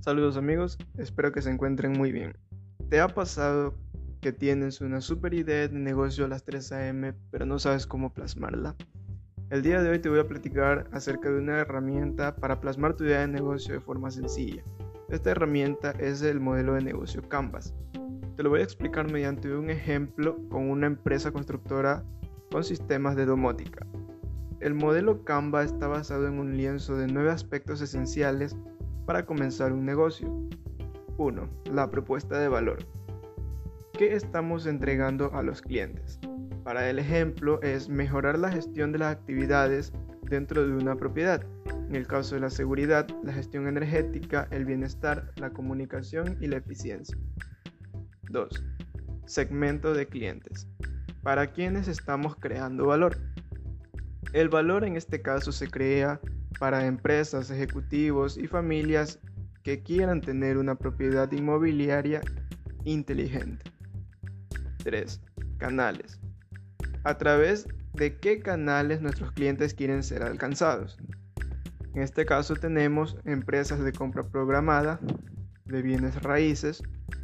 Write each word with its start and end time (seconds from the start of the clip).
Saludos 0.00 0.36
amigos, 0.36 0.78
espero 0.96 1.32
que 1.32 1.42
se 1.42 1.50
encuentren 1.50 1.92
muy 1.92 2.12
bien. 2.12 2.36
¿Te 2.88 3.00
ha 3.00 3.08
pasado 3.08 3.74
que 4.20 4.32
tienes 4.32 4.80
una 4.80 5.00
super 5.00 5.34
idea 5.34 5.66
de 5.66 5.76
negocio 5.76 6.24
a 6.24 6.28
las 6.28 6.44
3 6.44 6.72
a.m. 6.72 7.14
pero 7.30 7.46
no 7.46 7.58
sabes 7.58 7.86
cómo 7.86 8.14
plasmarla? 8.14 8.76
El 9.50 9.62
día 9.62 9.82
de 9.82 9.90
hoy 9.90 9.98
te 9.98 10.08
voy 10.08 10.20
a 10.20 10.28
platicar 10.28 10.88
acerca 10.92 11.30
de 11.30 11.38
una 11.38 11.58
herramienta 11.58 12.36
para 12.36 12.60
plasmar 12.60 12.94
tu 12.94 13.04
idea 13.04 13.20
de 13.20 13.28
negocio 13.28 13.74
de 13.74 13.80
forma 13.80 14.10
sencilla. 14.10 14.62
Esta 15.08 15.32
herramienta 15.32 15.90
es 15.98 16.22
el 16.22 16.38
modelo 16.38 16.74
de 16.74 16.82
negocio 16.82 17.28
Canvas. 17.28 17.74
Te 18.36 18.44
lo 18.44 18.50
voy 18.50 18.60
a 18.60 18.64
explicar 18.64 19.10
mediante 19.10 19.52
un 19.52 19.68
ejemplo 19.68 20.38
con 20.48 20.70
una 20.70 20.86
empresa 20.86 21.32
constructora 21.32 22.04
con 22.52 22.62
sistemas 22.62 23.16
de 23.16 23.26
domótica. 23.26 23.84
El 24.60 24.74
modelo 24.74 25.24
Canva 25.24 25.64
está 25.64 25.88
basado 25.88 26.28
en 26.28 26.38
un 26.38 26.56
lienzo 26.56 26.96
de 26.96 27.08
nueve 27.08 27.30
aspectos 27.30 27.80
esenciales 27.80 28.56
para 29.08 29.24
comenzar 29.24 29.72
un 29.72 29.86
negocio. 29.86 30.28
1. 31.16 31.48
La 31.72 31.90
propuesta 31.90 32.38
de 32.40 32.48
valor. 32.48 32.76
¿Qué 33.94 34.14
estamos 34.14 34.66
entregando 34.66 35.32
a 35.32 35.42
los 35.42 35.62
clientes? 35.62 36.20
Para 36.62 36.90
el 36.90 36.98
ejemplo 36.98 37.58
es 37.62 37.88
mejorar 37.88 38.38
la 38.38 38.52
gestión 38.52 38.92
de 38.92 38.98
las 38.98 39.16
actividades 39.16 39.94
dentro 40.24 40.68
de 40.68 40.74
una 40.74 40.94
propiedad. 40.96 41.42
En 41.88 41.96
el 41.96 42.06
caso 42.06 42.34
de 42.34 42.42
la 42.42 42.50
seguridad, 42.50 43.06
la 43.22 43.32
gestión 43.32 43.66
energética, 43.66 44.46
el 44.50 44.66
bienestar, 44.66 45.32
la 45.36 45.54
comunicación 45.54 46.36
y 46.42 46.48
la 46.48 46.58
eficiencia. 46.58 47.16
2. 48.30 48.62
Segmento 49.24 49.94
de 49.94 50.06
clientes. 50.06 50.68
¿Para 51.22 51.52
quiénes 51.52 51.88
estamos 51.88 52.36
creando 52.36 52.88
valor? 52.88 53.16
El 54.34 54.50
valor 54.50 54.84
en 54.84 54.98
este 54.98 55.22
caso 55.22 55.50
se 55.50 55.70
crea 55.70 56.20
para 56.58 56.86
empresas, 56.86 57.50
ejecutivos 57.50 58.36
y 58.36 58.46
familias 58.46 59.20
que 59.62 59.82
quieran 59.82 60.20
tener 60.20 60.58
una 60.58 60.74
propiedad 60.74 61.30
inmobiliaria 61.32 62.20
inteligente. 62.84 63.70
3. 64.82 65.20
Canales. 65.58 66.20
A 67.04 67.18
través 67.18 67.66
de 67.94 68.18
qué 68.18 68.40
canales 68.40 69.00
nuestros 69.00 69.32
clientes 69.32 69.74
quieren 69.74 70.02
ser 70.02 70.22
alcanzados. 70.22 70.98
En 71.94 72.02
este 72.02 72.24
caso 72.24 72.54
tenemos 72.54 73.16
empresas 73.24 73.80
de 73.80 73.92
compra 73.92 74.28
programada, 74.28 75.00
de 75.64 75.82
bienes 75.82 76.22
raíces, 76.22 76.82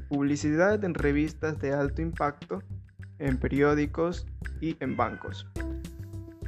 publicidad 0.09 0.83
en 0.85 0.95
revistas 0.95 1.59
de 1.61 1.73
alto 1.73 2.03
impacto, 2.03 2.63
en 3.19 3.39
periódicos 3.39 4.27
y 4.61 4.77
en 4.81 4.97
bancos. 4.97 5.49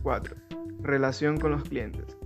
4. 0.02 0.36
Relación 0.82 1.38
con 1.38 1.52
los 1.52 1.64
clientes 1.64 2.16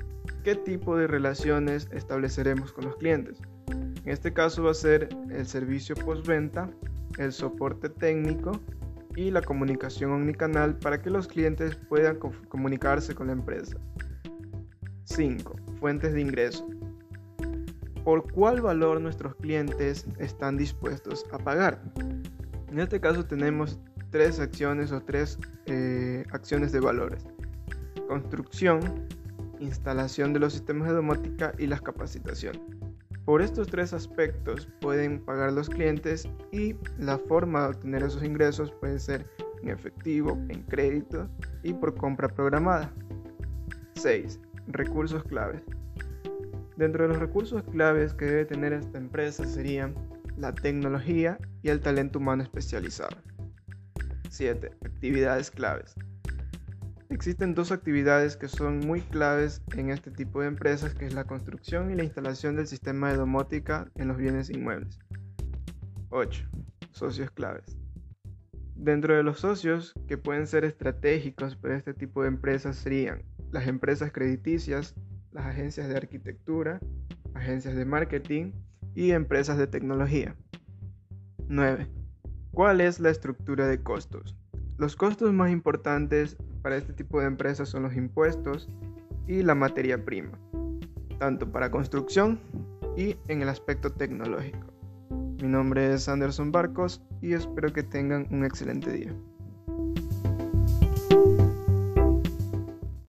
qué 0.42 0.54
tipo 0.54 0.96
de 0.96 1.06
relaciones 1.06 1.88
estableceremos 1.92 2.72
con 2.72 2.84
los 2.84 2.96
clientes. 2.96 3.40
En 3.68 4.08
este 4.08 4.32
caso 4.32 4.64
va 4.64 4.70
a 4.70 4.74
ser 4.74 5.08
el 5.30 5.46
servicio 5.46 5.94
postventa, 5.94 6.70
el 7.18 7.32
soporte 7.32 7.88
técnico 7.88 8.52
y 9.16 9.30
la 9.30 9.42
comunicación 9.42 10.12
omnicanal 10.12 10.76
para 10.78 11.02
que 11.02 11.10
los 11.10 11.28
clientes 11.28 11.76
puedan 11.76 12.18
comunicarse 12.48 13.14
con 13.14 13.26
la 13.26 13.34
empresa. 13.34 13.76
5. 15.04 15.56
Fuentes 15.80 16.14
de 16.14 16.20
ingreso. 16.20 16.68
¿Por 18.04 18.30
cuál 18.32 18.62
valor 18.62 19.00
nuestros 19.00 19.34
clientes 19.36 20.06
están 20.18 20.56
dispuestos 20.56 21.26
a 21.32 21.38
pagar? 21.38 21.82
En 22.70 22.78
este 22.78 23.00
caso 23.00 23.24
tenemos 23.26 23.78
tres 24.10 24.40
acciones 24.40 24.92
o 24.92 25.02
tres 25.02 25.38
eh, 25.66 26.24
acciones 26.32 26.72
de 26.72 26.80
valores. 26.80 27.26
Construcción, 28.08 28.80
instalación 29.60 30.32
de 30.32 30.40
los 30.40 30.52
sistemas 30.52 30.88
de 30.88 30.94
domótica 30.94 31.52
y 31.58 31.66
las 31.66 31.80
capacitaciones. 31.80 32.60
Por 33.24 33.42
estos 33.42 33.68
tres 33.68 33.92
aspectos 33.92 34.68
pueden 34.80 35.20
pagar 35.24 35.52
los 35.52 35.68
clientes 35.68 36.28
y 36.50 36.74
la 36.98 37.18
forma 37.18 37.62
de 37.62 37.68
obtener 37.68 38.02
esos 38.02 38.24
ingresos 38.24 38.72
puede 38.80 38.98
ser 38.98 39.26
en 39.62 39.68
efectivo, 39.68 40.32
en 40.48 40.62
crédito 40.62 41.28
y 41.62 41.72
por 41.72 41.94
compra 41.94 42.28
programada. 42.28 42.92
6. 43.94 44.40
Recursos 44.68 45.22
claves. 45.24 45.62
Dentro 46.76 47.04
de 47.04 47.10
los 47.10 47.18
recursos 47.18 47.62
claves 47.64 48.14
que 48.14 48.24
debe 48.24 48.44
tener 48.46 48.72
esta 48.72 48.98
empresa 48.98 49.44
serían 49.44 49.94
la 50.36 50.54
tecnología 50.54 51.38
y 51.62 51.68
el 51.68 51.80
talento 51.80 52.18
humano 52.18 52.42
especializado. 52.42 53.16
7. 54.30 54.70
Actividades 54.84 55.50
claves. 55.50 55.94
Existen 57.10 57.56
dos 57.56 57.72
actividades 57.72 58.36
que 58.36 58.46
son 58.46 58.78
muy 58.78 59.00
claves 59.00 59.62
en 59.76 59.90
este 59.90 60.12
tipo 60.12 60.40
de 60.40 60.46
empresas, 60.46 60.94
que 60.94 61.06
es 61.06 61.12
la 61.12 61.24
construcción 61.24 61.90
y 61.90 61.96
la 61.96 62.04
instalación 62.04 62.54
del 62.54 62.68
sistema 62.68 63.10
de 63.10 63.16
domótica 63.16 63.90
en 63.96 64.06
los 64.06 64.16
bienes 64.16 64.48
inmuebles. 64.48 65.00
8. 66.10 66.48
Socios 66.92 67.32
claves. 67.32 67.76
Dentro 68.76 69.16
de 69.16 69.24
los 69.24 69.40
socios 69.40 69.92
que 70.06 70.18
pueden 70.18 70.46
ser 70.46 70.64
estratégicos 70.64 71.56
para 71.56 71.76
este 71.76 71.94
tipo 71.94 72.22
de 72.22 72.28
empresas 72.28 72.76
serían 72.76 73.24
las 73.50 73.66
empresas 73.66 74.12
crediticias, 74.12 74.94
las 75.32 75.46
agencias 75.46 75.88
de 75.88 75.96
arquitectura, 75.96 76.78
agencias 77.34 77.74
de 77.74 77.84
marketing 77.84 78.52
y 78.94 79.10
empresas 79.10 79.58
de 79.58 79.66
tecnología. 79.66 80.36
9. 81.48 81.88
¿Cuál 82.52 82.80
es 82.80 83.00
la 83.00 83.10
estructura 83.10 83.66
de 83.66 83.82
costos? 83.82 84.39
Los 84.80 84.96
costos 84.96 85.30
más 85.34 85.50
importantes 85.50 86.38
para 86.62 86.78
este 86.78 86.94
tipo 86.94 87.20
de 87.20 87.26
empresas 87.26 87.68
son 87.68 87.82
los 87.82 87.94
impuestos 87.94 88.66
y 89.26 89.42
la 89.42 89.54
materia 89.54 90.02
prima, 90.06 90.30
tanto 91.18 91.52
para 91.52 91.70
construcción 91.70 92.40
y 92.96 93.14
en 93.28 93.42
el 93.42 93.50
aspecto 93.50 93.92
tecnológico. 93.92 94.72
Mi 95.42 95.48
nombre 95.48 95.92
es 95.92 96.08
Anderson 96.08 96.50
Barcos 96.50 97.02
y 97.20 97.34
espero 97.34 97.74
que 97.74 97.82
tengan 97.82 98.26
un 98.30 98.42
excelente 98.42 98.90
día. 98.90 99.14